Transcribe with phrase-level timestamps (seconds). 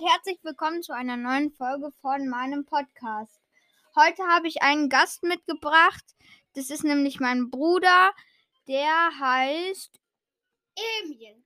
[0.00, 3.40] herzlich willkommen zu einer neuen Folge von meinem Podcast.
[3.96, 6.04] Heute habe ich einen Gast mitgebracht.
[6.54, 8.12] Das ist nämlich mein Bruder.
[8.68, 9.98] Der heißt
[11.02, 11.42] Emil.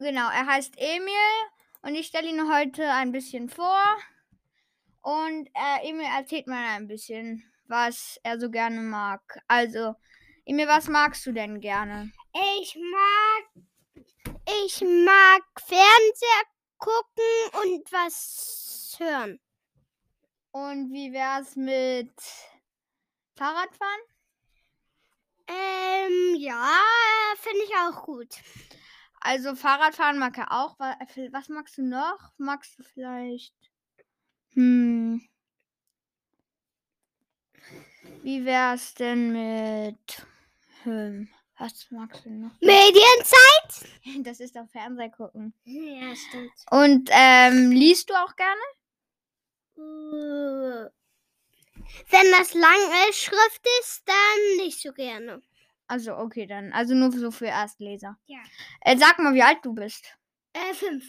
[0.00, 1.12] Genau, er heißt Emil
[1.82, 3.84] und ich stelle ihn heute ein bisschen vor.
[5.00, 9.22] Und äh, Emil erzählt mal ein bisschen, was er so gerne mag.
[9.46, 9.94] Also,
[10.44, 12.10] Emil, was magst du denn gerne?
[12.58, 13.64] Ich mag.
[14.64, 19.38] Ich mag Fernseher gucken und was hören.
[20.52, 22.12] Und wie wär's mit
[23.36, 24.00] Fahrradfahren?
[25.46, 26.76] Ähm, ja,
[27.36, 28.34] finde ich auch gut.
[29.20, 30.78] Also Fahrradfahren mag er auch.
[30.78, 30.96] Wa-
[31.32, 32.32] Was magst du noch?
[32.38, 33.54] Magst du vielleicht?
[34.54, 35.20] Hm.
[38.22, 40.26] Wie wär's denn mit?
[40.82, 42.52] Hm, was magst du noch?
[42.60, 43.89] Medienzeit?
[44.24, 45.54] Das ist doch Fernseher gucken.
[45.64, 46.52] Ja, stimmt.
[46.70, 48.60] Und ähm, liest du auch gerne?
[49.76, 50.90] Äh,
[52.10, 55.42] Wenn das lange Schrift ist, dann nicht so gerne.
[55.86, 56.72] Also okay dann.
[56.72, 58.16] Also nur so für Erstleser.
[58.26, 58.38] Ja.
[58.82, 60.16] Äh, sag mal, wie alt du bist.
[60.52, 61.04] Äh, fünf.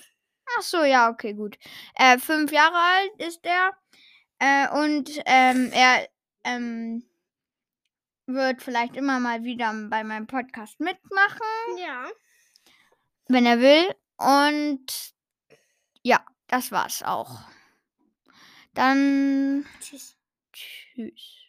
[0.57, 1.57] Ach so, ja, okay, gut.
[1.95, 3.77] Äh, fünf Jahre alt ist er.
[4.39, 6.09] Äh, und ähm, er
[6.43, 7.05] ähm,
[8.25, 12.09] wird vielleicht immer mal wieder bei meinem Podcast mitmachen, Ja.
[13.33, 13.95] Wenn er will.
[14.17, 15.13] Und
[16.03, 17.39] ja, das war's auch.
[18.73, 20.15] Dann Tschüss.
[20.53, 21.41] tschüss.